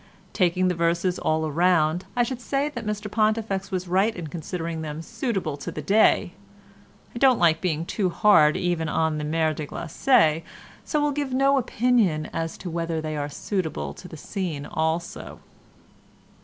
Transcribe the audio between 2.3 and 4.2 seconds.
say that Mr Pontifex was right